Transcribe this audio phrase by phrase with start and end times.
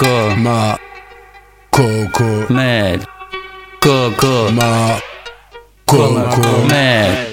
[0.00, 0.78] Coco, ma
[1.68, 3.04] coco, mad.
[3.78, 4.98] Coco, ma
[5.84, 7.29] coco, mad.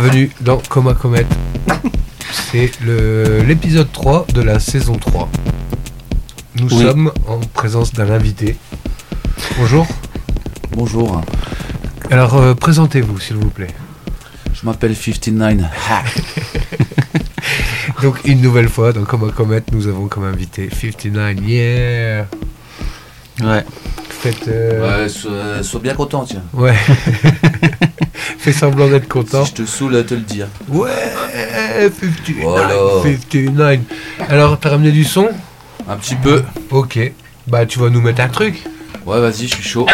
[0.00, 1.26] Bienvenue dans Coma Comet.
[2.30, 2.70] C'est
[3.44, 5.28] l'épisode 3 de la saison 3.
[6.60, 6.82] Nous Oui.
[6.84, 8.56] sommes en présence d'un invité.
[9.58, 9.88] Bonjour.
[10.70, 11.20] Bonjour,
[12.12, 13.74] Alors euh, présentez-vous s'il vous plaît.
[14.54, 15.68] je m'appelle 59.
[18.02, 21.40] Donc une nouvelle fois dans Coma Comet, nous avons comme invité 59.
[21.40, 22.26] Yeah.
[23.42, 23.64] Ouais.
[24.10, 26.44] Faites euh, Ouais, sois, euh, sois bien content, tiens.
[26.52, 26.76] ouais.
[28.48, 29.44] Fais semblant d'être content.
[29.44, 30.46] Si je te saoule, te le dire.
[30.68, 30.88] Ouais,
[31.90, 32.36] 59.
[32.40, 32.74] Voilà.
[33.02, 33.78] 59.
[34.26, 35.28] Alors t'as ramené du son?
[35.86, 36.42] Un petit peu.
[36.70, 36.98] Ok.
[37.46, 38.64] Bah tu vas nous mettre un truc.
[39.04, 39.86] Ouais, vas-y, je suis chaud.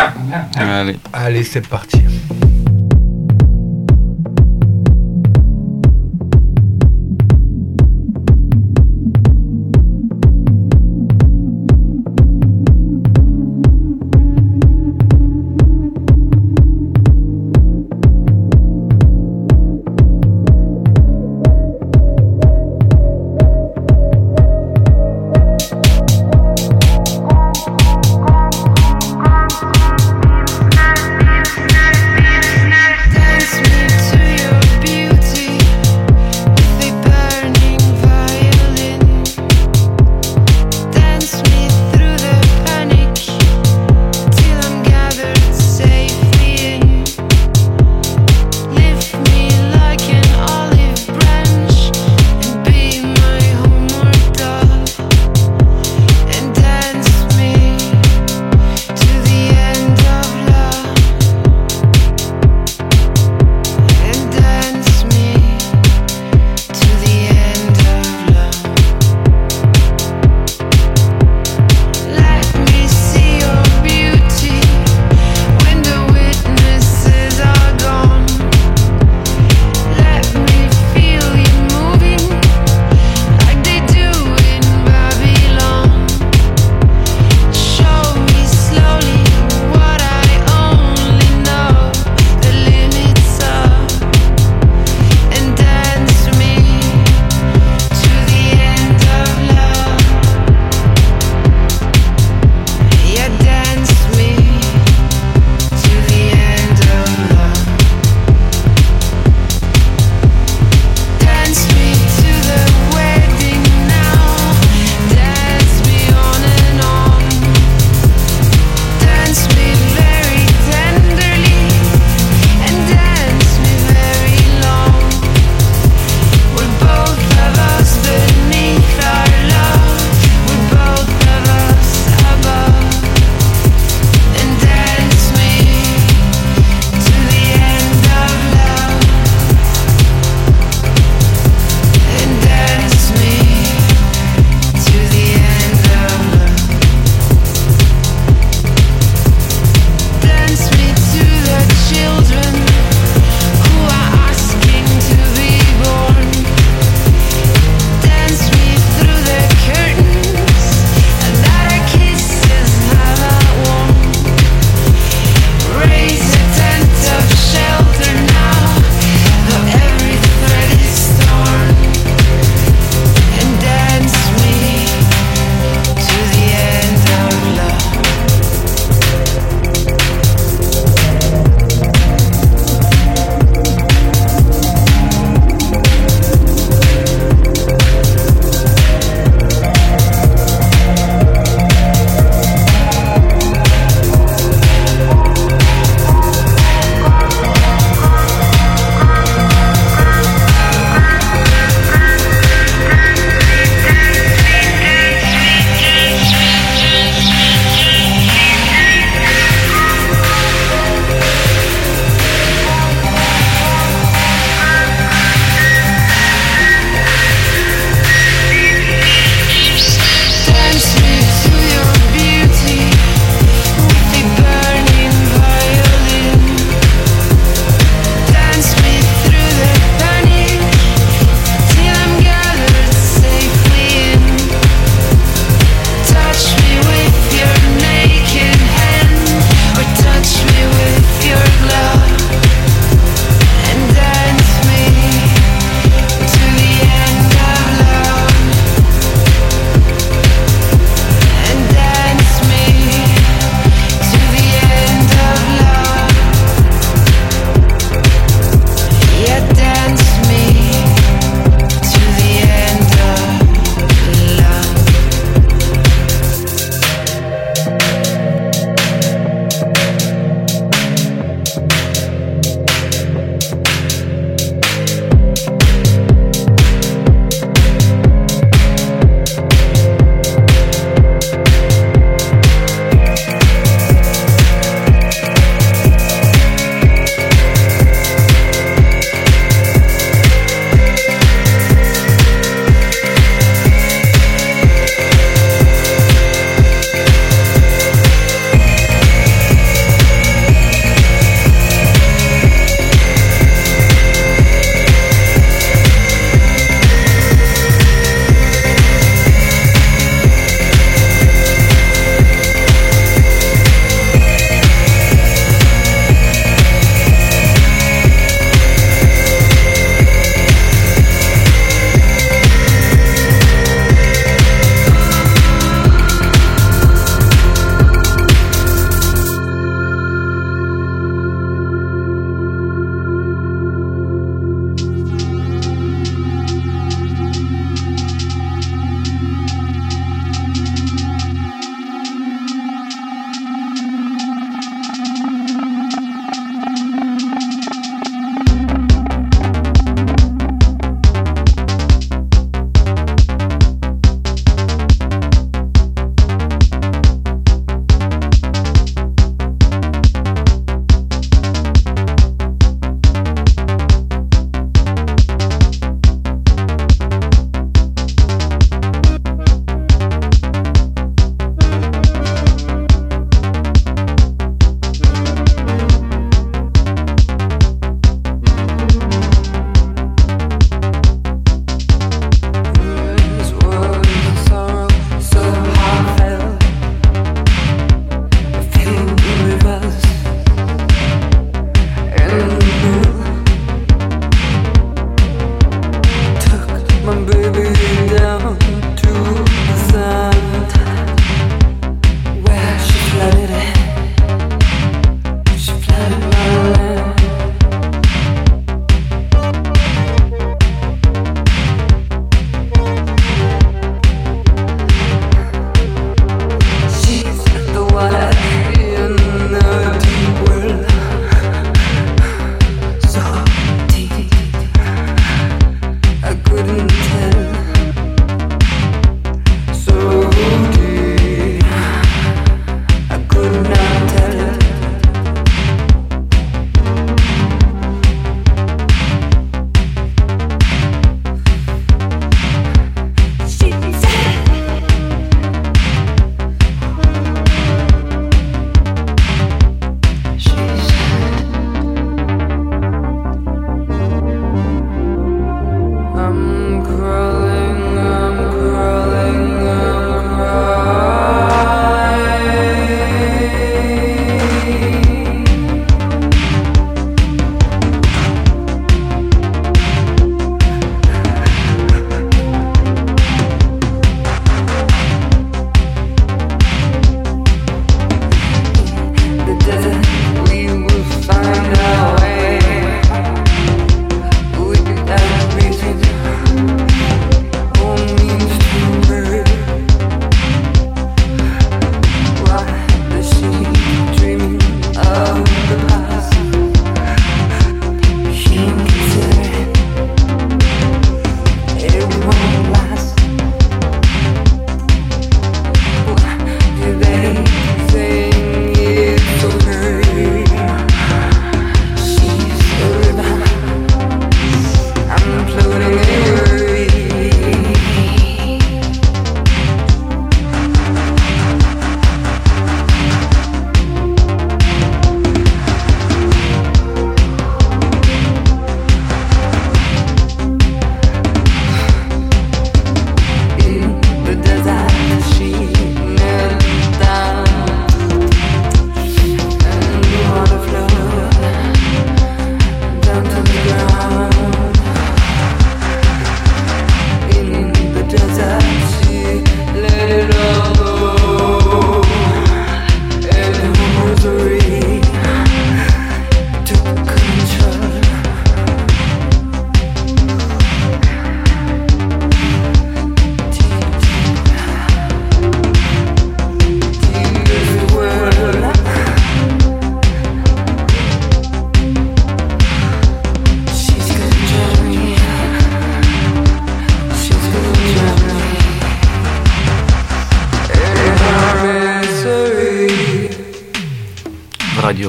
[0.55, 0.97] Allez.
[1.13, 2.01] Allez, c'est parti.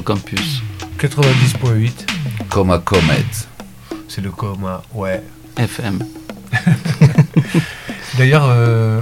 [0.06, 0.62] Campus
[1.00, 1.92] 90.8.
[2.50, 3.26] Comme à Comet.
[4.08, 5.24] C'est le coma, ouais.
[5.58, 6.00] FM.
[8.18, 9.02] D'ailleurs, euh,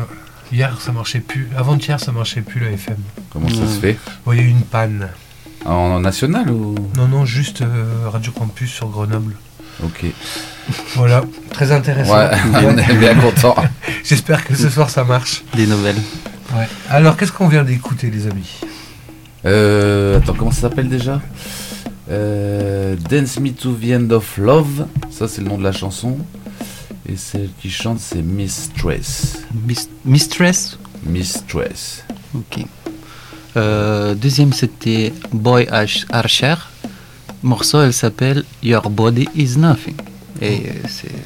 [0.52, 1.50] hier ça marchait plus.
[1.58, 2.98] Avant-hier ça marchait plus la FM.
[3.32, 3.98] Comment ça se fait?
[4.32, 5.10] Il y a eu une panne.
[5.66, 6.76] en, en national ou?
[6.96, 9.36] Non, non, juste euh, Radio Campus sur Grenoble.
[9.84, 10.06] Ok.
[10.96, 12.16] Voilà, très intéressant.
[12.16, 12.30] Ouais,
[12.66, 13.56] on est bien content.
[14.04, 15.44] J'espère que ce soir ça marche.
[15.56, 16.02] Des nouvelles.
[16.56, 16.68] Ouais.
[16.90, 18.60] Alors, qu'est-ce qu'on vient d'écouter, les amis?
[19.46, 21.22] Euh, attends, comment ça s'appelle déjà
[22.10, 24.86] Euh, Dance Me to the End of Love.
[25.10, 26.18] Ça, c'est le nom de la chanson.
[27.08, 29.40] Et celle qui chante, c'est Mistress.
[29.68, 30.78] Mis- Mistress.
[31.06, 32.04] Mistress.
[32.36, 32.66] Ok.
[33.56, 36.56] Euh, deuxième, c'était Boy Arch- Archer.
[37.42, 39.96] Morceau, elle s'appelle Your Body Is Nothing.
[40.42, 40.64] Et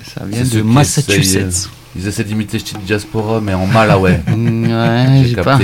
[0.03, 1.69] ça vient de Massachusetts.
[1.95, 4.19] Ils essaient d'imiter Steve Diaspora, mais en mal, ah ouais.
[4.27, 5.59] Ouais, J'ai j'ai pas.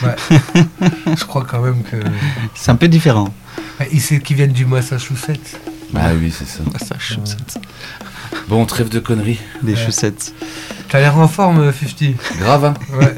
[0.00, 0.34] Capté.
[1.18, 1.96] Je crois quand même que.
[2.54, 3.32] C'est un peu différent.
[3.80, 5.58] Ouais, Ils c'est qu'ils viennent du Massachusetts.
[5.94, 6.60] Ah oui, c'est ça.
[6.72, 7.58] Massachusetts.
[8.48, 9.40] Bon, trêve de conneries.
[9.62, 9.84] Des Ouais.
[9.84, 10.34] chaussettes.
[10.88, 12.14] T'as l'air en forme, 50.
[12.38, 13.16] Grave, hein Ouais.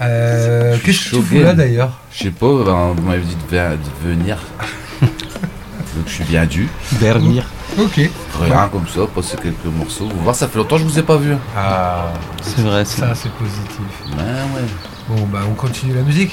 [0.00, 1.98] Euh, Je suis Qu'est-ce que tu fous là d'ailleurs?
[2.12, 4.38] Je sais pas, ben, vous m'avez dit de, ve- de venir.
[5.00, 6.68] Donc je suis bien dû.
[7.00, 7.42] Dernier.
[7.78, 8.00] Ok.
[8.40, 10.08] Rien comme ça, passer quelques morceaux.
[10.08, 11.34] Vous voir, ça fait longtemps que je vous ai pas vu.
[11.56, 13.78] Ah, C'est vrai, c'est ça c'est positif.
[14.10, 14.66] Ouais, ouais.
[15.08, 16.32] Bon, bah on continue la musique.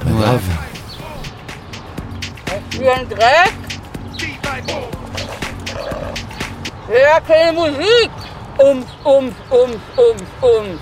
[0.00, 0.20] Pas Ouais.
[0.22, 0.40] grave.
[2.70, 3.52] Ich bin ein Dreck.
[6.92, 8.10] Ja, keine Musik.
[8.58, 10.80] Umf, umf, umf, umf, umf.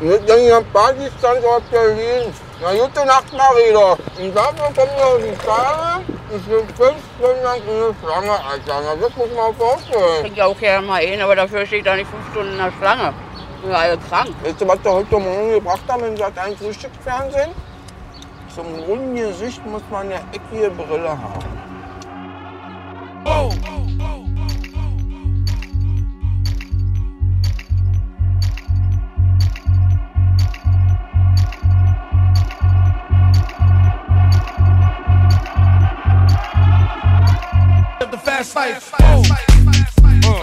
[0.00, 2.32] Mit dem Partystandort Berlin.
[2.62, 3.96] Na, gute Nacht, Marida.
[4.18, 6.04] Und dafür kommen noch die Tage.
[6.34, 8.80] Ich bin fünf Stunden lang in der Schlange, Alter.
[8.84, 10.34] Na, das muss man vorstellen.
[10.34, 13.12] Ja auch gerne mal hin, aber dafür steht da nicht fünf Stunden in der Schlange.
[13.64, 14.28] Sind wir alle krank.
[14.42, 17.50] Weißt du, was wir heute Morgen gebracht haben in Sat 1 Frühstücksfernsehen?
[18.54, 21.44] Zum runden Gesicht muss man eine eckige Brille haben.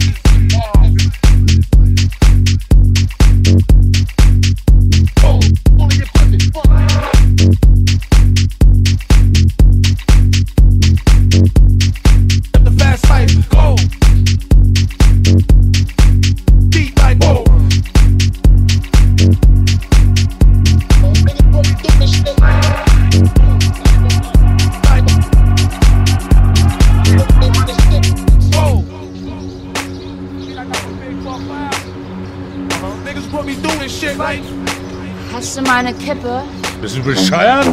[35.74, 36.42] mal eine Kippe?
[36.80, 37.66] Bist du bescheuert?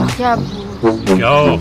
[0.00, 0.36] Ach ja.
[1.06, 1.60] Ich auch.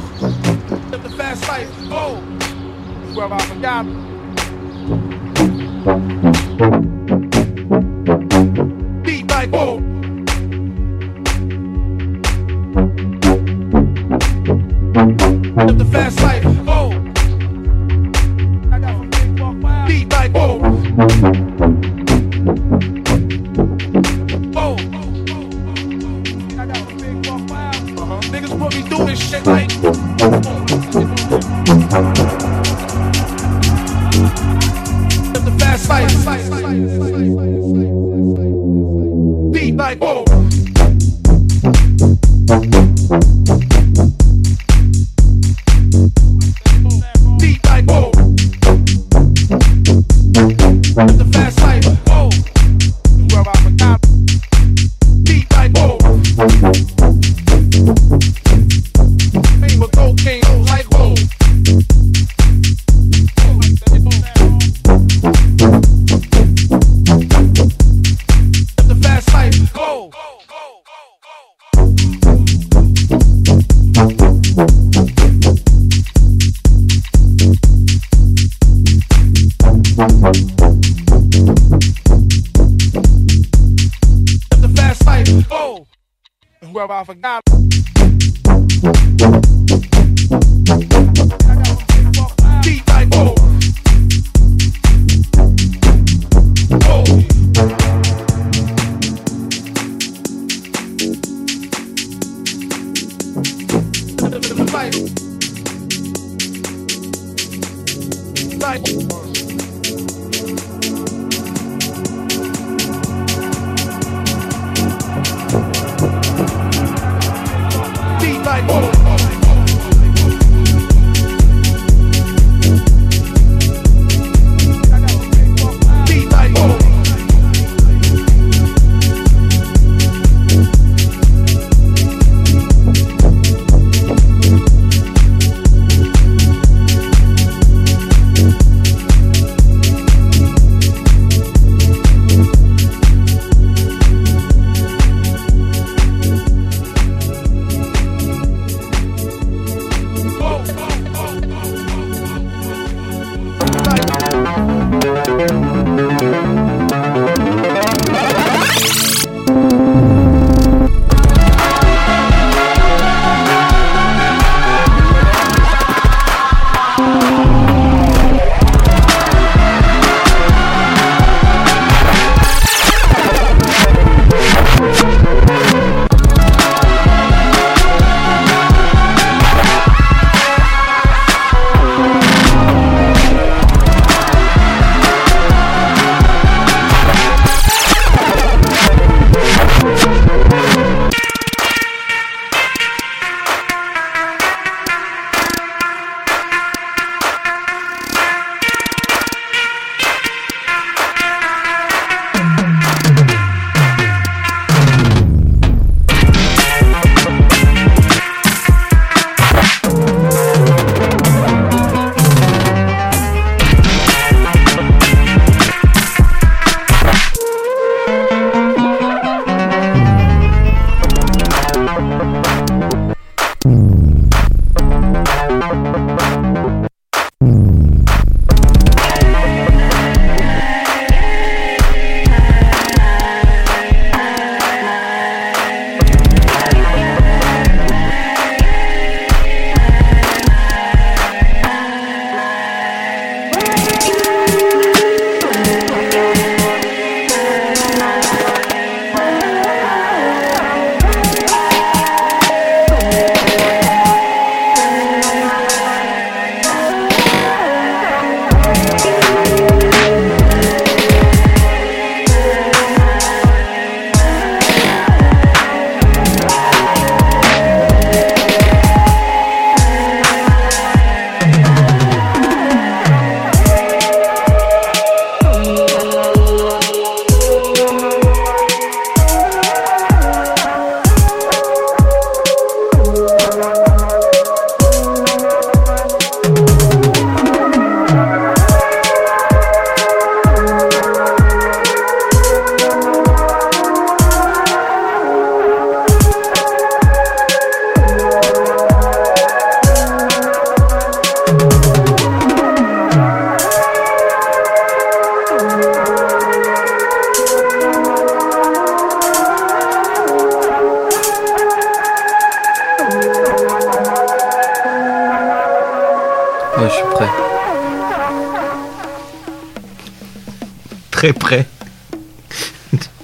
[321.21, 321.67] Très près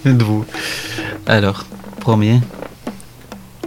[0.05, 0.45] de vous.
[1.25, 1.65] Alors,
[1.99, 2.39] premier.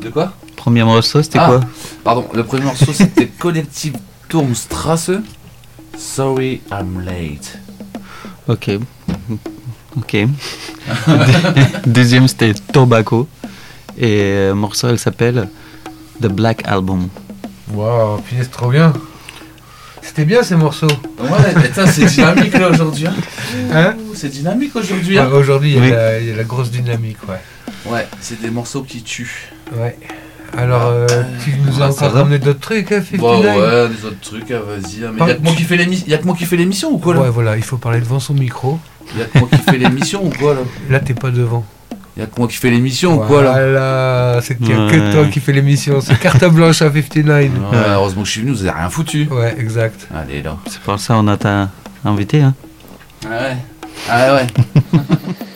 [0.00, 0.32] De quoi?
[0.54, 1.46] Premier morceau, c'était Ah.
[1.48, 1.60] quoi?
[2.04, 3.96] Pardon, le premier morceau c'était Collective
[4.28, 5.10] Turmstrasse.
[5.98, 7.58] Sorry I'm late.
[8.46, 8.70] Ok.
[9.98, 10.16] Ok.
[11.86, 13.26] Deuxième, c'était Tobacco.
[13.98, 15.48] Et le morceau, elle s'appelle
[16.22, 17.08] The Black Album.
[17.72, 18.92] Waouh, punaise, trop bien.
[20.02, 20.86] C'était bien ces morceaux.
[21.18, 23.06] Ouais, putain, c'est dynamique là aujourd'hui.
[23.08, 23.14] hein.
[23.72, 23.94] Hein?
[24.20, 25.16] C'est dynamique aujourd'hui.
[25.18, 25.30] Ouais, hein.
[25.32, 25.90] Aujourd'hui, il y a Oui.
[25.90, 27.40] la- il y, a la grosse dynamique, ouais.
[27.90, 29.48] Ouais, c'est des morceaux qui tuent.
[29.74, 29.96] Ouais.
[30.58, 31.06] Alors, euh,
[31.42, 34.50] tu nous as Ah, encore ramené d'autres trucs, hein, 59 Bon, ouais, des autres trucs,
[34.50, 35.04] ah, vas-y.
[35.06, 35.12] hein.
[35.18, 36.98] Mais y'a que moi qui fais l'émission- y a que moi qui fais l'émission ou
[36.98, 37.20] quoi là?
[37.22, 38.78] Ouais, voilà, il faut parler devant son micro.
[39.16, 40.60] Y'a que moi qui fais l'émission ou quoi là?
[40.90, 41.64] Là, t'es pas devant.
[42.18, 43.52] Y'a que moi qui fais l'émission ou quoi là?
[43.52, 46.00] Voilà, c'est qu'il y a que toi qui fais l'émission.
[46.02, 47.48] C'est carte blanche à 59.
[47.72, 49.28] Ouais, heureusement que je suis venu, vous avez rien foutu.
[49.30, 50.08] Ouais, exact.
[50.14, 50.58] Allez là.
[50.68, 51.70] C'est pour ça qu'on a t'a
[52.04, 52.42] invité.
[52.42, 52.54] Hein.
[54.12, 54.46] Ah ouais.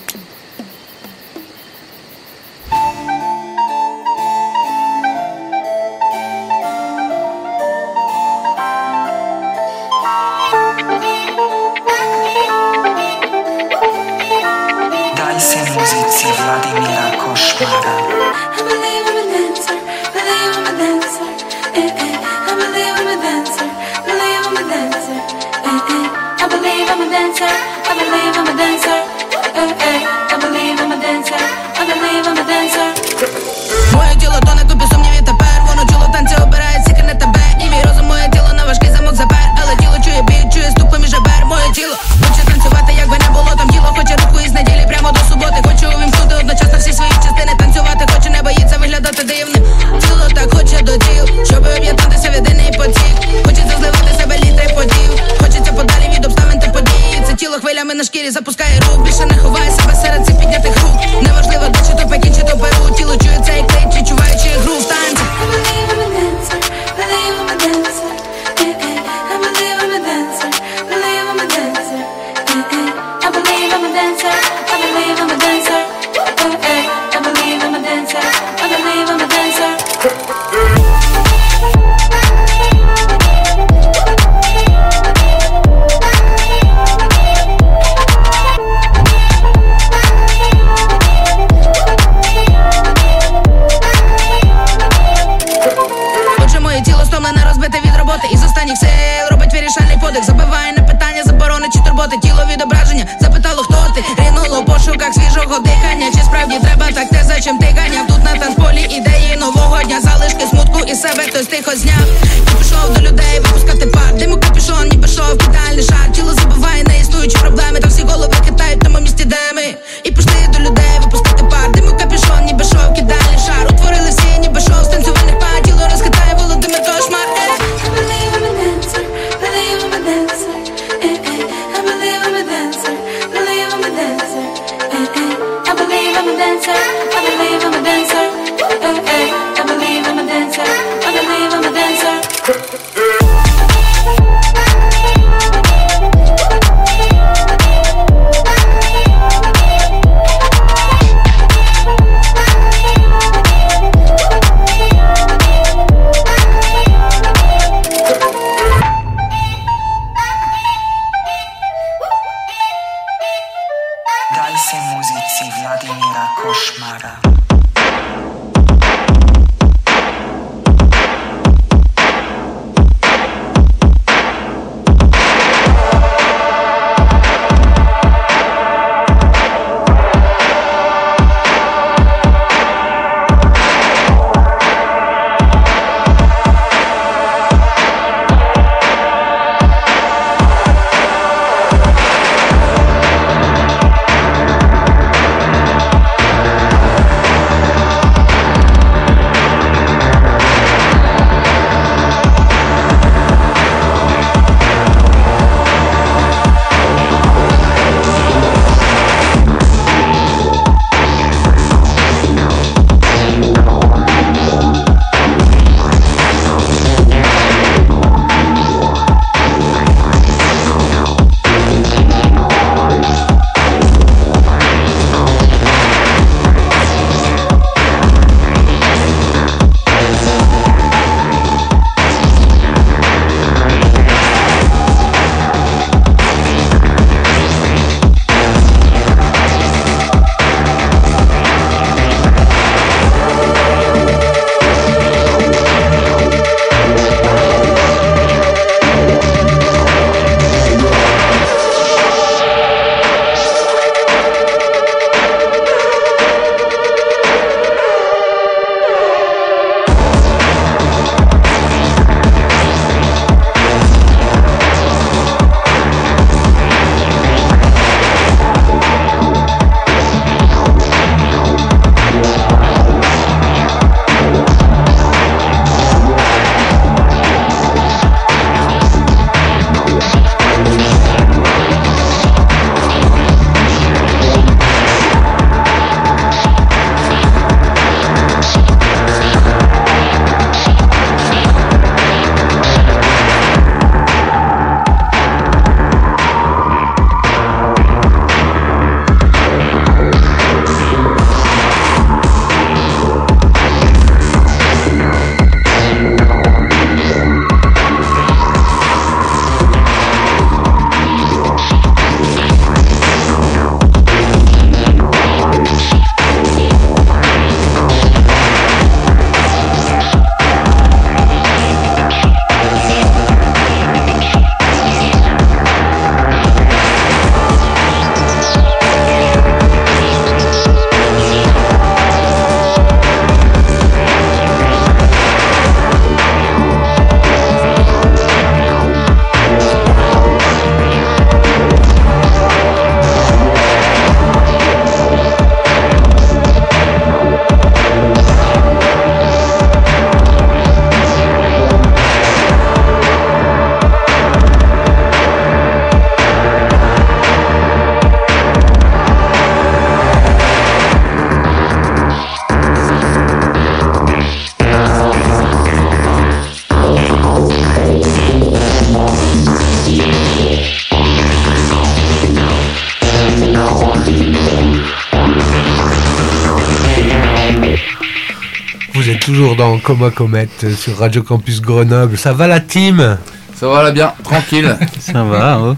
[379.55, 382.17] toujours dans Coma Comet euh, sur Radio Campus Grenoble.
[382.19, 383.19] Ça va la team?
[383.55, 384.77] Ça va là bien, tranquille.
[384.99, 385.75] Ça va, oh.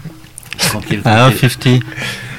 [0.57, 1.01] Tranquille.
[1.05, 1.81] Alors, tranquille.
[1.81, 1.83] 50.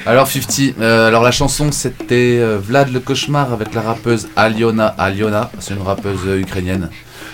[0.05, 4.87] Alors 50, euh, alors la chanson c'était euh, Vlad le cauchemar avec la rappeuse Aliona
[4.97, 6.89] Aliona, c'est une rappeuse euh, ukrainienne.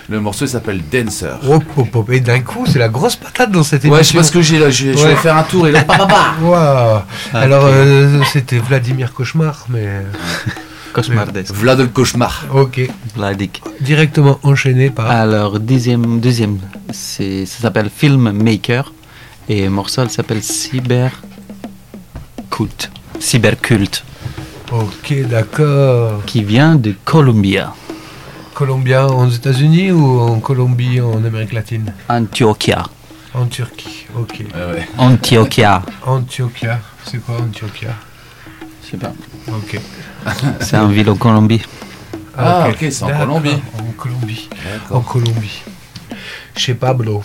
[0.08, 1.38] Le morceau s'appelle Dancer.
[1.48, 2.10] Hop, hop, hop.
[2.10, 3.96] Et d'un coup, c'est la grosse patate dans cette émission.
[3.96, 5.08] Ouais, je sais pas ce que j'ai là, je, je Ouais.
[5.08, 6.34] vais faire un tour et là, pa, pa, pa.
[6.42, 7.00] Waouh.
[7.34, 9.88] Alors, euh, c'était Vladimir Cauchemar, mais.
[10.96, 11.54] Cauchemardesque.
[11.54, 12.44] Vlad le cauchemar.
[12.52, 12.80] Ok.
[13.14, 13.62] Vladik.
[13.80, 15.10] Directement enchaîné par.
[15.10, 16.58] Alors, deuxième, deuxième
[16.90, 18.92] c'est, ça s'appelle Filmmaker.
[19.48, 21.10] Et le morceau elle s'appelle Cyber
[22.50, 22.90] Cult.
[23.20, 24.04] Cyberculte.
[24.72, 26.24] Ok, d'accord.
[26.24, 27.72] Qui vient de Columbia,
[28.54, 31.92] Colombien aux États-Unis ou en Colombie en Amérique latine?
[32.08, 32.86] Antioquia.
[33.34, 34.06] En Turquie.
[34.18, 34.38] Ok.
[34.40, 34.88] Ouais, ouais.
[34.96, 35.82] Antioquia.
[36.06, 36.80] Antioquia.
[37.04, 37.90] C'est quoi Antioquia?
[38.86, 39.12] Je sais pas.
[39.48, 39.80] Ok.
[40.60, 41.62] C'est une ville en Colombie.
[42.38, 43.56] Ah, ok, c'est en Colombie.
[43.78, 44.48] En Colombie.
[44.90, 45.00] En.
[45.00, 45.62] Colombie.
[46.54, 47.24] Chez Pablo.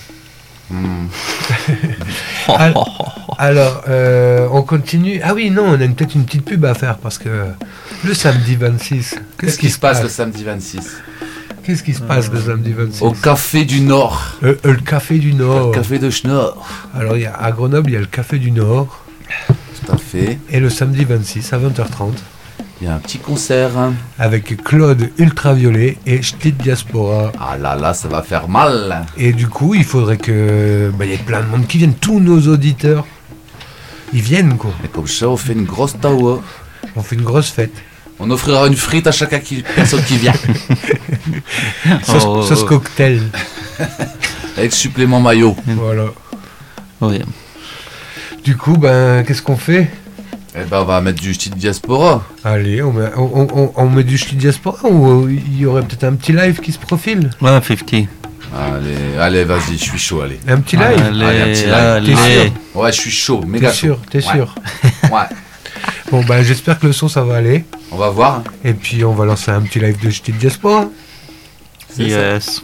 [0.69, 1.07] Hmm.
[2.47, 2.73] Al-
[3.37, 5.19] Alors, euh, on continue.
[5.21, 7.47] Ah oui, non, on a peut-être une petite pub à faire parce que
[8.05, 9.15] le samedi 26.
[9.37, 10.79] Qu'est-ce qui se passe le samedi 26
[11.63, 14.37] Qu'est-ce qui se passe le samedi 26 Au Café du Nord.
[14.43, 15.67] Euh, euh, le Café du Nord.
[15.67, 16.55] Le Café de Schnorr.
[16.95, 19.03] Alors, il y a, à Grenoble, il y a le Café du Nord.
[19.91, 20.39] Tout à fait.
[20.49, 22.11] Et le samedi 26 à 20h30
[22.81, 23.77] Il y a un petit concert.
[23.77, 23.93] hein.
[24.17, 27.31] avec Claude Ultraviolet et Ch'tit Diaspora.
[27.39, 29.05] Ah là là, ça va faire mal.
[29.17, 30.91] Et du coup, il faudrait que.
[30.97, 33.05] bah, Il y ait plein de monde qui viennent, tous nos auditeurs.
[34.13, 34.71] Ils viennent, quoi.
[34.83, 36.41] Et comme ça, on fait une grosse tawa.
[36.95, 37.73] On fait une grosse fête.
[38.19, 40.33] On offrira une frite à chaque qui- personne qui vient.
[42.03, 42.41] Sauce, Oh.
[42.43, 43.21] sauce cocktail.
[44.57, 45.55] Avec supplément maillot.
[45.65, 46.05] Voilà.
[47.01, 47.21] Oui.
[48.43, 49.87] Du coup, ben, qu'est-ce qu'on fait?
[50.55, 52.23] Eh ben, on va mettre du style diaspora.
[52.43, 55.81] Allez, on met, on, on- on met du Ch'tit Diaspora ou euh, il y aurait
[55.83, 57.29] peut-être un petit live qui se profile?
[57.41, 58.07] Ouais, 50.
[58.53, 60.37] Allez, allez, vas-y, je suis chaud, allez.
[60.47, 60.85] Un petit live?
[61.07, 61.73] Allez, Allez, un petit live.
[61.73, 62.13] allez.
[62.15, 62.51] T'es sûr?
[62.75, 63.79] Ouais, je suis chaud, méga T'es chaud.
[63.87, 64.33] sûr T'es Ouais.
[64.33, 64.55] sûr
[65.11, 65.19] Ouais,
[66.11, 67.63] Bon, ben, j'espère que le son, ça va aller.
[67.91, 68.43] on va voir.
[68.65, 70.89] Et puis, on va lancer un petit live de Ch'tit Diaspora.
[71.87, 72.33] C'est ça.
[72.33, 72.61] Yes.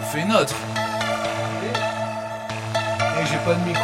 [0.00, 0.54] On fait une autre.
[3.20, 3.82] Et j'ai pas de micro.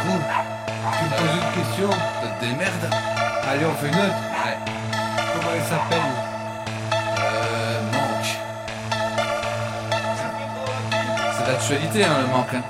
[0.97, 2.89] Tu me poses une question Te démerde.
[3.49, 4.19] Allez, on fait une autre.
[4.45, 4.57] Ouais.
[5.33, 6.09] Comment elle s'appelle?
[7.19, 8.31] Euh, manque.
[11.37, 12.53] C'est d'actualité, hein, le manque.
[12.53, 12.63] hein.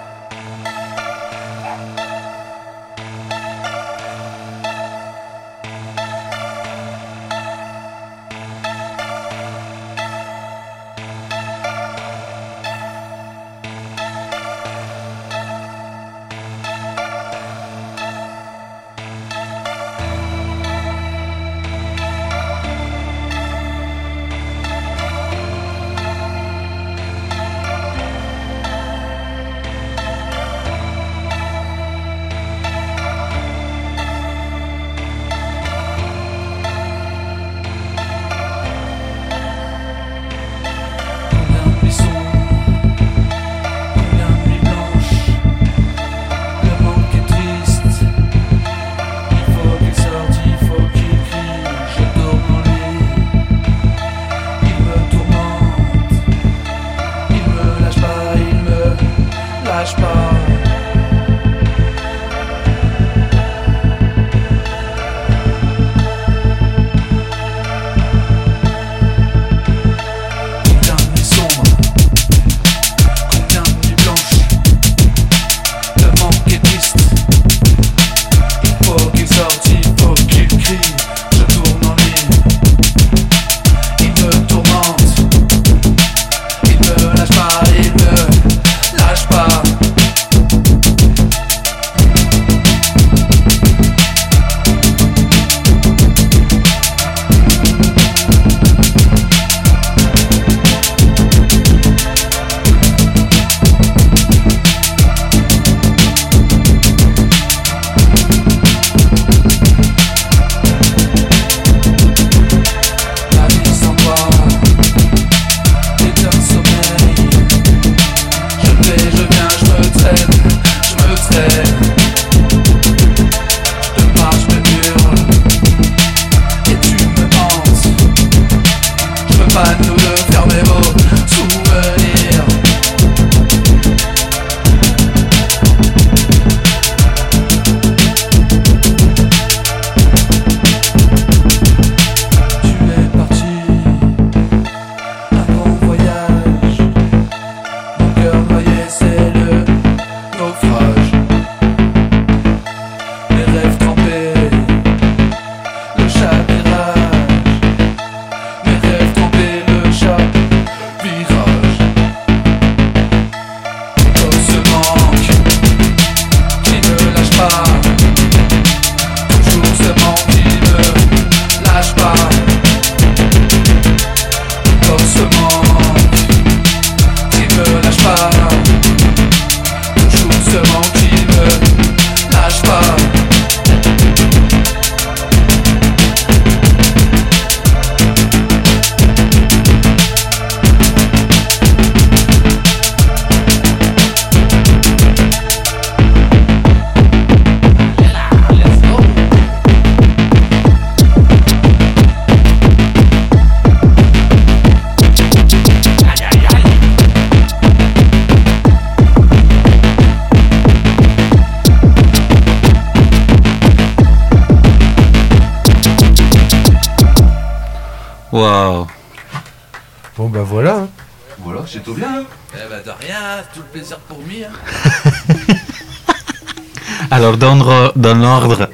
[221.89, 222.23] Tout bien.
[222.53, 224.47] Eh ben de rien, tout le plaisir pour moi.
[224.47, 225.53] hein.
[227.11, 228.69] Alors, dans, l'ordre,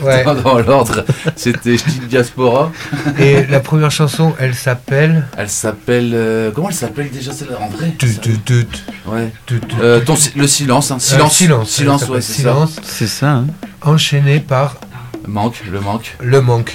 [0.00, 0.24] Ouais.
[0.24, 1.04] Dans, dans l'ordre,
[1.36, 2.70] c'était Style Diaspora.
[3.18, 5.26] Et la première chanson, elle s'appelle.
[5.36, 6.12] Elle s'appelle.
[6.14, 8.66] euh, comment elle s'appelle déjà celle-là en vrai Tut, tut, tut.
[9.06, 9.30] Ouais.
[9.80, 10.98] Euh, ton le silence, hein.
[10.98, 11.68] silence, Euh, silence.
[11.70, 12.38] silence, ouais, c'est ça.
[12.38, 12.76] silence.
[12.82, 13.46] c'est ça, hein
[13.82, 14.76] Enchaîné par
[15.28, 16.16] Manque, le manque.
[16.20, 16.72] le manque.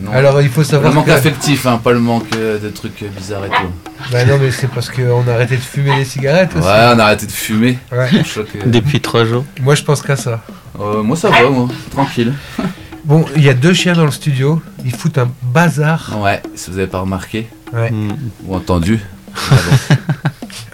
[0.00, 0.12] Non.
[0.12, 0.92] Alors il faut le savoir.
[0.92, 4.10] manque que- affectif, hein, pas le manque euh, de trucs euh, bizarres et tout.
[4.12, 6.68] Bah non, mais c'est parce qu'on a arrêté de fumer des cigarettes Ouais, aussi.
[6.68, 7.78] on a arrêté de fumer.
[7.90, 8.08] Ouais.
[8.10, 9.44] Que- Depuis trois jours.
[9.60, 10.42] Moi je pense qu'à ça.
[10.80, 12.32] Euh, moi ça va, moi, tranquille.
[13.04, 14.62] Bon, il y a deux chiens dans le studio.
[14.84, 16.12] Ils foutent un bazar.
[16.22, 17.90] Ouais, si vous avez pas remarqué Ouais.
[17.90, 18.12] Mm.
[18.46, 19.00] ou entendu.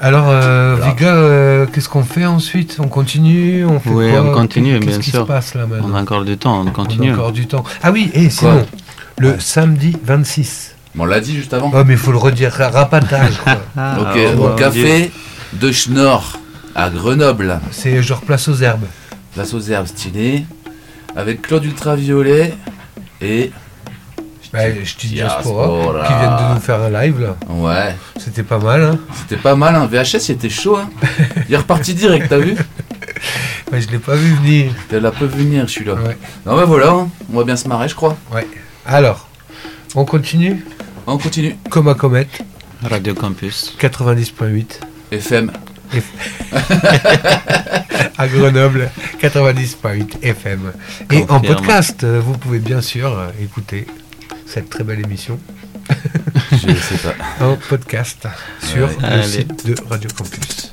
[0.01, 2.77] Alors, euh, Viga, euh, qu'est-ce qu'on fait ensuite?
[2.81, 3.65] On continue?
[3.65, 4.23] On fait Oui, quoi?
[4.23, 5.23] on continue, Qu'est-ce bien qui sûr.
[5.23, 7.11] se passe là On a encore du temps, on continue.
[7.11, 7.65] On a encore du temps.
[7.83, 8.65] Ah oui, et sinon,
[9.19, 10.77] le samedi 26.
[10.99, 11.71] On l'a dit juste avant.
[11.75, 13.39] Oh, mais il faut le redire, rapatage.
[13.43, 13.57] quoi.
[13.77, 15.11] Ah, Ok, au café
[15.55, 16.39] de Schnorr
[16.75, 17.61] à Grenoble.
[17.73, 18.87] C'est genre place aux herbes.
[19.35, 20.45] Place aux herbes stylé.
[21.17, 22.55] Avec Claude Ultraviolet
[23.21, 23.51] et.
[24.53, 26.07] Bah, je te dis Diaspora.
[26.07, 27.37] Qui viennent de nous faire un live là.
[27.49, 27.95] Ouais.
[28.19, 29.87] C'était pas mal, hein C'était pas mal, hein.
[29.91, 30.77] VHS il était chaud.
[30.77, 30.89] Hein.
[31.49, 32.57] Il est reparti direct, t'as vu
[33.73, 34.73] Ouais, je l'ai pas vu venir.
[34.91, 35.95] Elle a peu venir celui-là.
[35.95, 36.17] Ouais.
[36.47, 37.11] Non, bah voilà, hein.
[37.33, 38.17] on va bien se marrer, je crois.
[38.33, 38.47] Ouais.
[38.87, 39.29] Alors,
[39.95, 40.65] on continue
[41.07, 41.57] On continue.
[41.69, 42.29] Comme à Comet,
[42.83, 43.75] Radio Campus.
[43.79, 44.81] 90.8.
[45.11, 45.53] FM.
[48.19, 48.91] à Grenoble,
[49.21, 50.73] 90.8 FM.
[51.13, 53.87] Et en podcast, euh, vous pouvez bien sûr euh, écouter
[54.49, 55.39] cette très belle émission
[56.53, 57.15] Je sais pas.
[57.45, 58.27] en podcast
[58.63, 58.97] sur Ouais.
[59.01, 59.23] le Allez.
[59.29, 60.73] site de Radio Campus.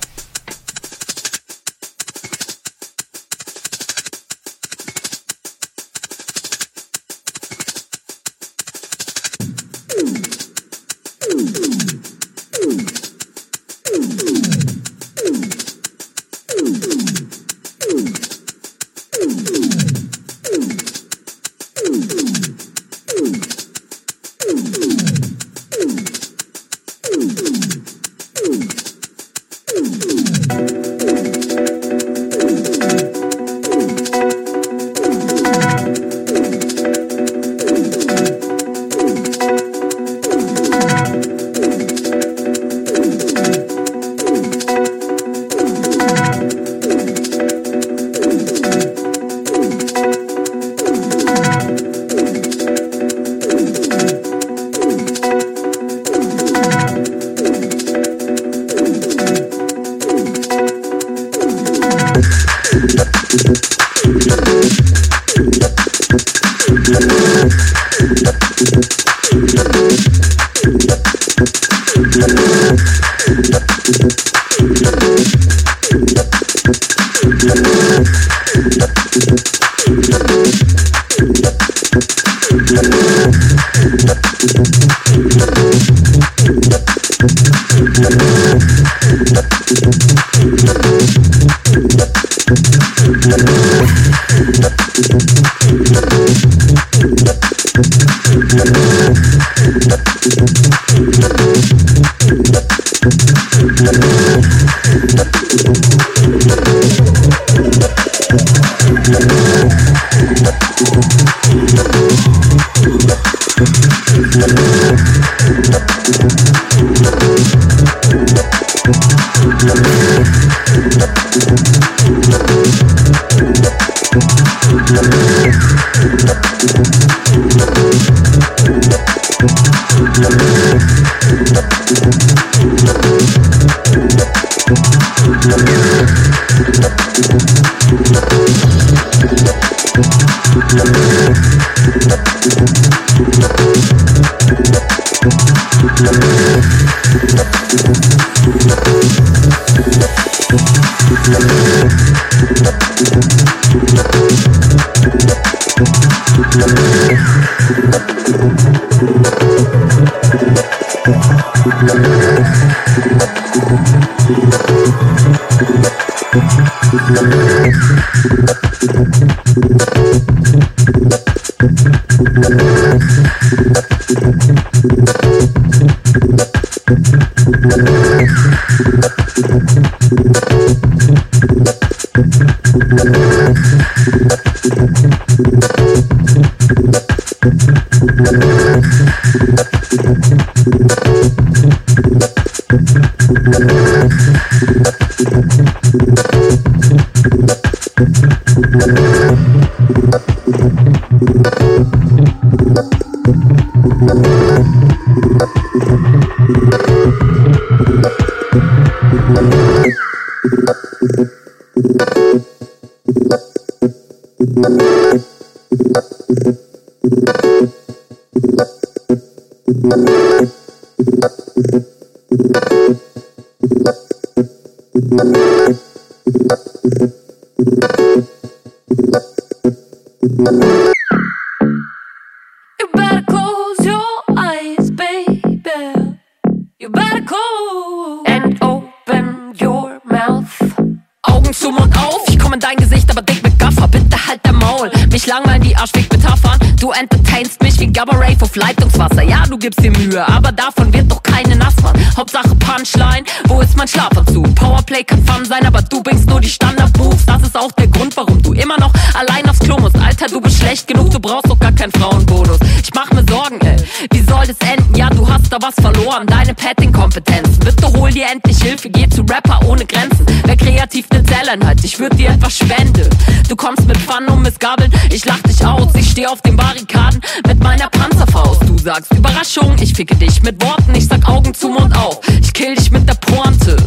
[248.55, 249.23] Leitungswasser.
[249.23, 251.95] Ja, du gibst dir Mühe, aber davon wird doch keine nass, Mann.
[252.17, 254.53] Hauptsache Punchline, wo ist mein Schlafanzug?
[254.55, 257.25] Powerplay kann Fun sein, aber du bringst nur die Standard-Moves.
[257.25, 259.97] Das ist auch der Grund, warum du immer noch allein aufs Klo musst.
[259.97, 262.59] Alter, du bist schlecht genug, du brauchst doch gar keinen Frauenbonus.
[262.81, 263.64] Ich mach mir Sorgen.
[264.11, 264.95] Wie soll das enden?
[264.95, 266.27] Ja, du hast da was verloren.
[266.27, 267.59] Deine Petting-Kompetenzen.
[267.59, 270.25] Bitte hol dir endlich Hilfe, geh zu Rapper ohne Grenzen.
[270.45, 273.09] Wer kreativ ne Zelleinheit, ich würd dir etwas spenden.
[273.49, 275.93] Du kommst mit Pfannen und Missgabeln, ich lach dich aus.
[275.95, 278.63] Ich steh auf den Barrikaden mit meiner Panzerfaust.
[278.67, 280.95] Du sagst Überraschung, ich ficke dich mit Worten.
[280.95, 282.19] Ich sag Augen zu, Mund auf.
[282.41, 283.77] Ich kill dich mit der Pointe.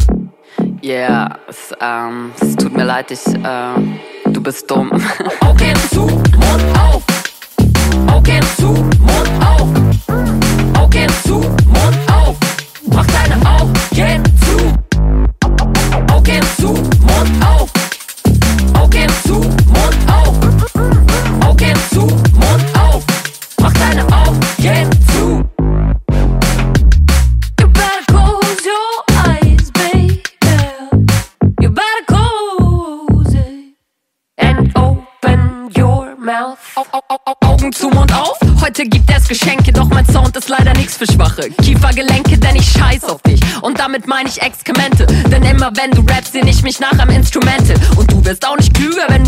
[0.83, 4.91] Yeah, es, ähm, es tut mir leid, ich, äh, du bist dumm.
[5.41, 7.03] Augen zu, Mund auf.
[8.07, 8.73] Augen zu,
[44.19, 45.07] meine ich Exkremente.
[45.31, 47.77] Denn immer wenn du rappst, seh ich mich nach am Instrumental.
[47.95, 49.18] Und du wirst auch nicht klüger, wenn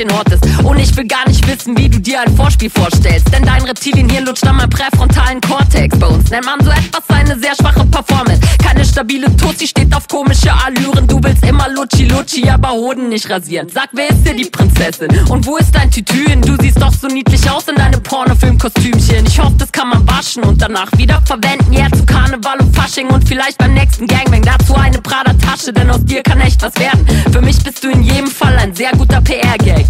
[0.00, 0.64] Pornoheftchen hortest.
[0.64, 3.32] Und ich will gar nicht wissen, wie du dir ein Vorspiel vorstellst.
[3.32, 5.98] Denn dein Reptilienhirn lutscht an meinem präfrontalen Kortex.
[5.98, 8.40] Bei uns nennt man so etwas eine sehr schwache Performance.
[8.62, 11.06] Keine stabile Tussi steht auf komische Allüren.
[11.06, 13.68] Du willst immer Lutschi Lutschi, aber Hoden nicht rasieren.
[13.68, 15.08] Sag, wer ist dir die Prinzessin?
[15.28, 16.40] Und wo ist dein Tütüen?
[16.42, 19.26] Du siehst doch so niedlich aus in deinem Pornofilmkostümchen.
[19.26, 21.72] Ich hoffe, das kann man waschen und danach wieder verwenden.
[21.72, 24.42] Ja, zu Karneval und Fasching und vielleicht beim nächsten Gangbang.
[24.42, 27.06] Dazu eine Prada-Tasche, denn aus dir kann echt was werden.
[27.32, 29.89] Für mich bist du in jedem Fall ein sehr guter PR-Gag.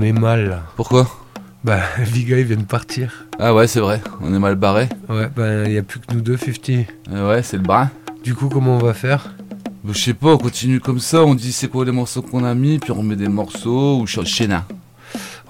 [0.00, 0.62] on est mal.
[0.76, 1.06] Pourquoi?
[1.62, 3.26] Bah, Viga il vient de partir.
[3.38, 4.88] Ah ouais, c'est vrai, on est mal barré.
[5.08, 6.86] Ouais, bah, il y a plus que nous deux, 50.
[7.12, 7.90] Euh, ouais, c'est le bras.
[8.24, 9.34] Du coup, comment on va faire?
[9.84, 12.44] Bah, je sais pas, on continue comme ça, on dit c'est quoi les morceaux qu'on
[12.44, 14.64] a mis, puis on met des morceaux ou ch- Shena.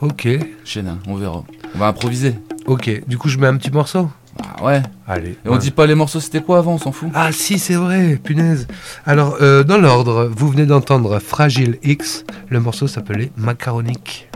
[0.01, 0.29] Ok,
[0.65, 1.45] Shena, on verra.
[1.75, 2.35] On va improviser.
[2.67, 3.03] ok.
[3.07, 4.11] Du coup, je mets un petit morceau?
[4.43, 4.83] Ah ouais.
[5.07, 5.37] Allez.
[5.45, 7.75] Et on dit pas les morceaux c'était quoi avant, on s'en fout Ah si, c'est
[7.75, 8.67] vrai, punaise.
[9.05, 12.25] Alors, euh, dans l'ordre, vous venez d'entendre Fragile X.
[12.49, 14.29] Le morceau s'appelait Macaronique.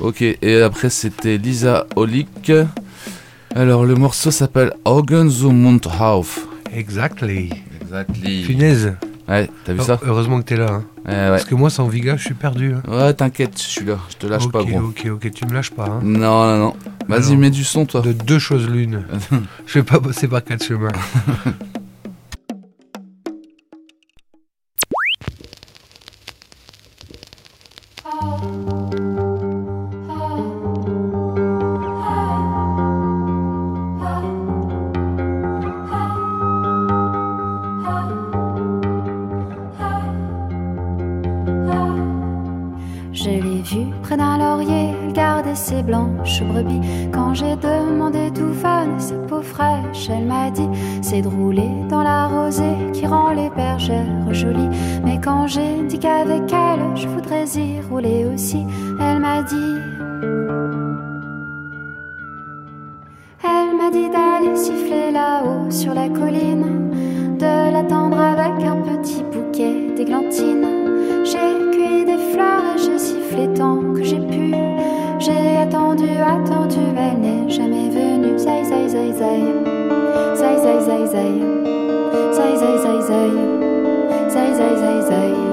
[0.00, 2.52] Ok, et après c'était Lisa Olick.
[3.54, 6.46] Alors le morceau s'appelle Augen zum Mundhauf.
[6.72, 7.50] Exactly.
[7.80, 8.42] Exactly.
[8.44, 8.94] Punaise.
[9.28, 10.70] Ouais, t'as vu Oh, ça Heureusement que t'es là.
[10.70, 10.84] hein.
[11.06, 11.28] Ouais, ouais.
[11.30, 12.72] Parce que moi, sans Viga, je suis perdu.
[12.74, 12.82] hein.
[12.90, 14.78] Ouais, t'inquiète, je suis là, je te lâche pas, gros.
[14.80, 15.84] ok, ok, tu me lâches pas.
[15.86, 16.00] hein.
[16.02, 16.76] Non, non, non.
[17.08, 18.00] Vas-y, mets du son, toi.
[18.02, 19.02] De deux choses l'une.
[19.66, 20.88] je vais pas bosser par quatre chemins.
[84.58, 85.47] zay zay zay.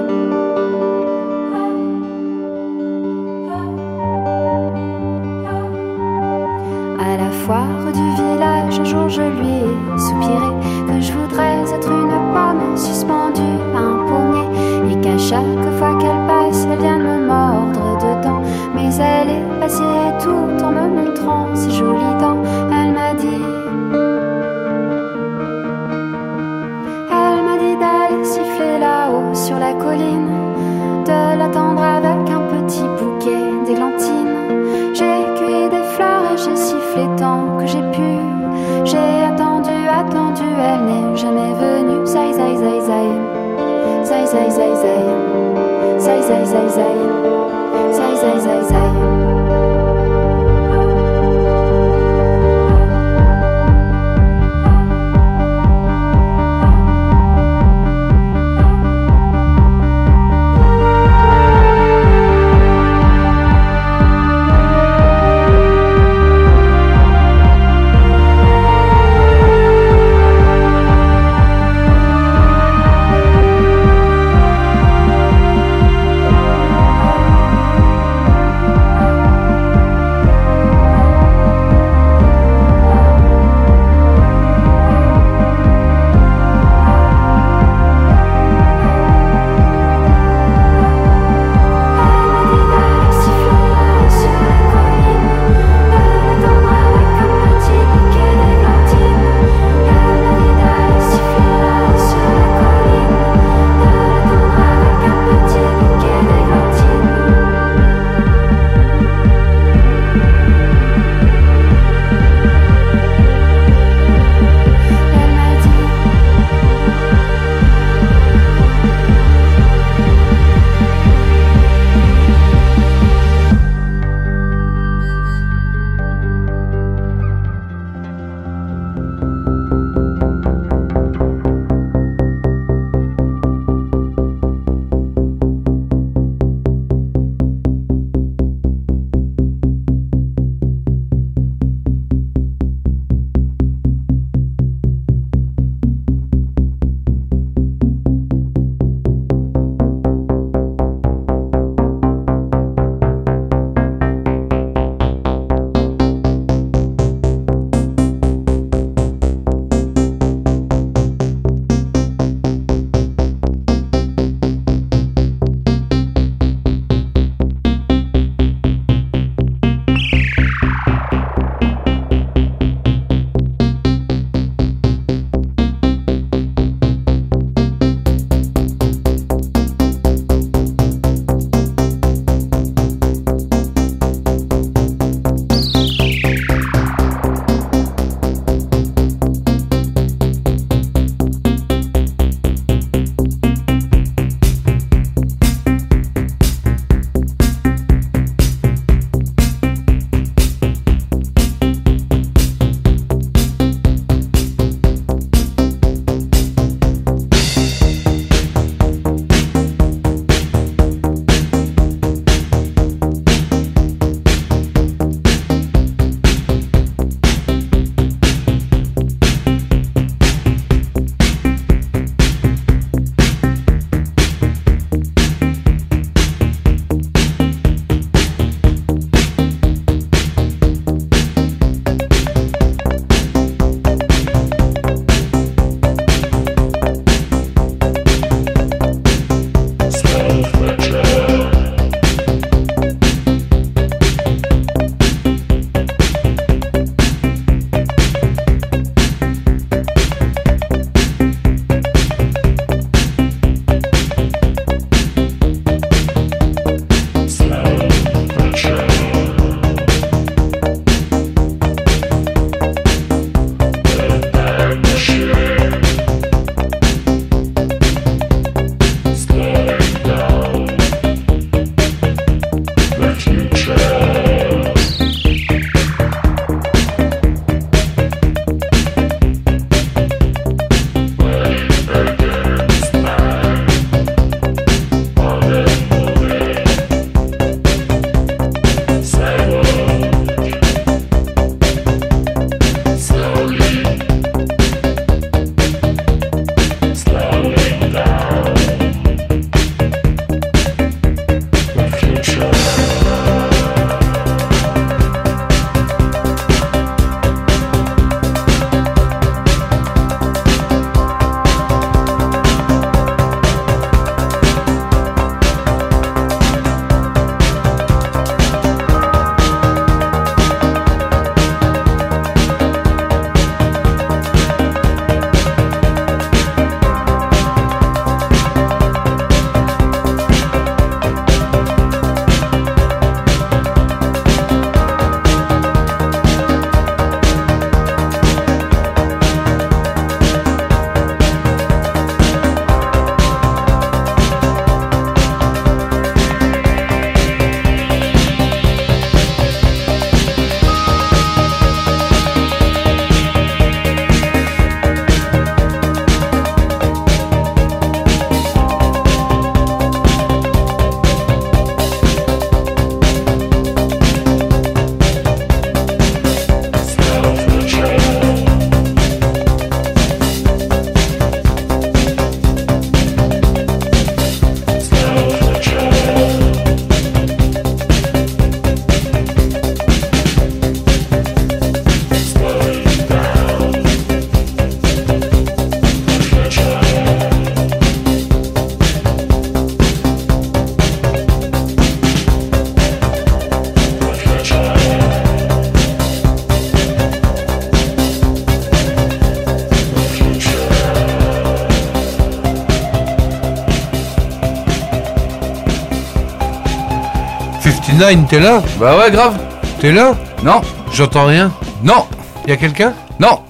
[407.98, 409.38] 59, t'es là Bah ouais, grave.
[409.80, 410.60] T'es là Non.
[410.92, 411.50] J'entends rien.
[411.82, 412.04] Non.
[412.46, 413.40] Y a quelqu'un Non.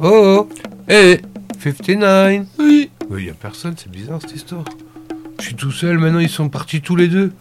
[0.00, 0.48] Oh oh.
[0.88, 1.20] Eh.
[1.62, 2.46] 59.
[2.58, 2.90] Oui.
[3.08, 4.64] Mais y a personne, c'est bizarre cette histoire.
[5.38, 7.32] Je suis tout seul, maintenant ils sont partis tous les deux.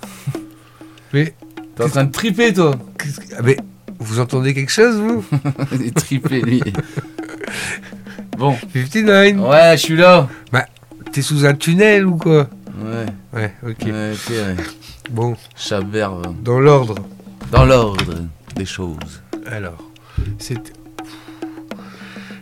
[1.14, 1.34] Mais.
[1.76, 2.76] T'es en train de triper, toi.
[3.00, 3.58] qu'est-ce que- ah, mais
[4.00, 5.24] vous entendez quelque chose, vous
[5.74, 6.62] Il est trippé, lui.
[8.38, 8.56] Bon.
[8.74, 9.38] 59.
[9.40, 10.28] Ouais, je suis là.
[10.52, 10.66] Bah,
[11.12, 12.48] t'es sous un tunnel ou quoi?
[12.84, 13.06] Ouais.
[13.34, 13.78] Ouais, ok.
[13.88, 14.56] Ouais, ok, ouais.
[15.10, 16.34] Bon, Chaberve.
[16.44, 16.96] dans l'ordre.
[17.52, 18.14] Dans l'ordre
[18.56, 19.22] des choses.
[19.46, 19.78] Alors,
[20.38, 20.74] c'était.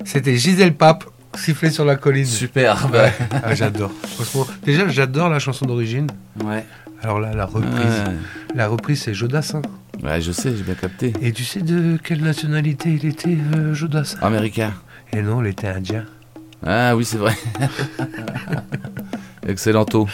[0.03, 1.03] C'était Gisèle Pape,
[1.35, 2.25] sifflé sur la colline.
[2.25, 2.93] Superbe.
[2.93, 3.13] Ouais.
[3.43, 3.91] Ah, j'adore.
[4.15, 6.07] Franchement, déjà, j'adore la chanson d'origine.
[6.43, 6.65] Ouais.
[7.01, 7.73] Alors là, la reprise.
[8.07, 8.13] Ouais.
[8.55, 9.61] La reprise, c'est Jodassin.
[10.03, 11.13] Ouais, je sais, j'ai bien capté.
[11.21, 14.73] Et tu sais de quelle nationalité il était, euh, Jodassin Américain.
[15.13, 16.05] Et non, il était indien.
[16.65, 17.35] Ah oui, c'est vrai.
[19.47, 20.07] Excellento.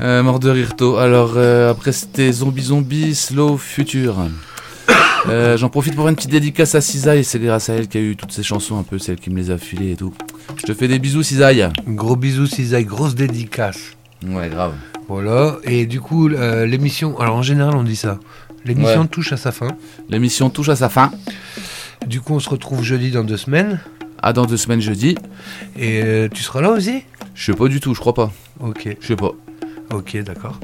[0.00, 0.96] Euh, mort de rire tôt.
[0.96, 4.16] Alors, euh, après, c'était Zombie Zombie, Slow Future.
[5.28, 7.24] Euh, J'en profite pour une petite dédicace à Cisaille.
[7.24, 9.28] C'est grâce à elle qu'il y a eu toutes ces chansons, un peu, celle qui
[9.30, 10.14] me les a filées et tout.
[10.56, 11.68] Je te fais des bisous, Cisaille.
[11.88, 13.96] Gros bisous, Cisaille, grosse dédicace.
[14.24, 14.74] Ouais, grave.
[15.08, 17.18] Voilà, et du coup, euh, l'émission.
[17.18, 18.20] Alors en général, on dit ça.
[18.64, 19.08] L'émission Ouais.
[19.08, 19.68] touche à sa fin.
[20.08, 21.10] L'émission touche à sa fin.
[22.06, 23.80] Du coup, on se retrouve jeudi dans deux semaines.
[24.22, 25.16] À dans deux semaines, jeudi.
[25.76, 27.02] Et tu seras là aussi?
[27.34, 28.30] Je sais pas du tout, je crois pas.
[28.60, 28.96] Ok.
[29.00, 29.32] Je sais pas.
[29.92, 30.58] Ok, d'accord.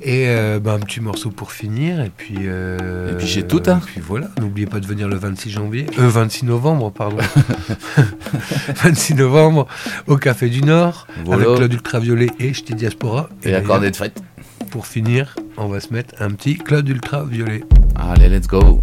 [0.00, 2.36] Et euh, bah, un petit morceau pour finir, et puis...
[2.40, 3.80] euh, Et puis j'ai tout, hein.
[3.82, 5.86] Et puis voilà, n'oubliez pas de venir le 26 janvier...
[5.98, 7.18] Euh, 26 novembre, pardon.
[8.82, 9.66] 26 novembre,
[10.06, 11.44] au Café du Nord, Voilà.
[11.44, 13.28] avec Claude Ultraviolet et Ch'ti Diaspora.
[13.42, 14.22] Et d'ailleurs, accordé de fête.
[14.70, 17.64] Pour finir, on va se mettre un petit Claude Ultraviolet.
[17.96, 18.80] Allez, let's go.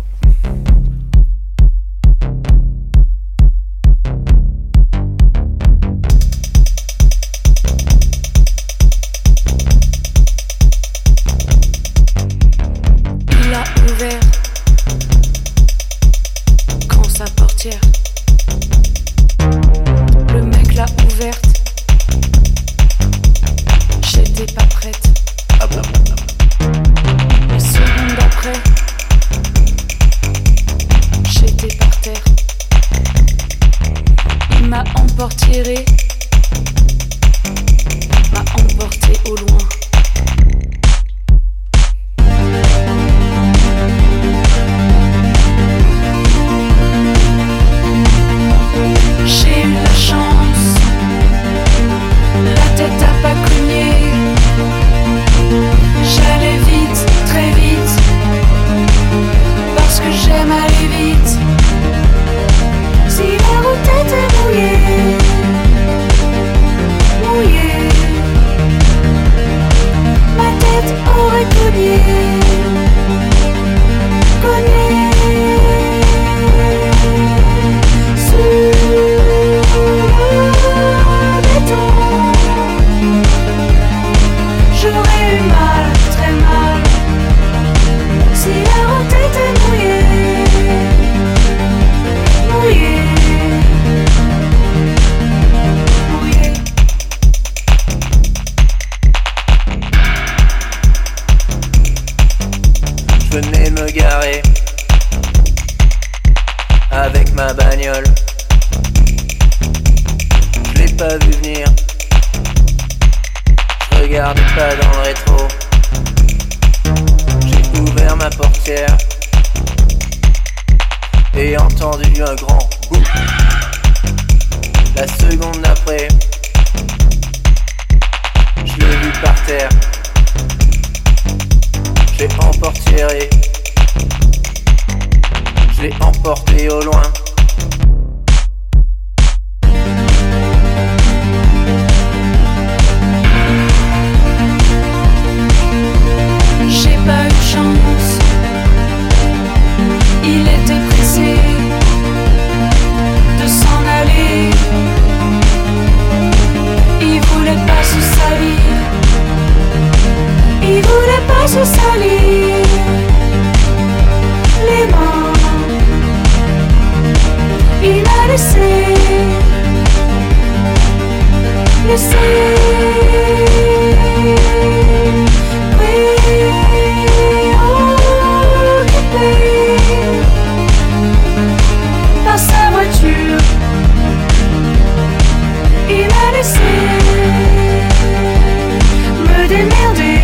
[189.47, 190.20] démerder.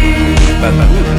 [0.62, 1.15] Bah, bah.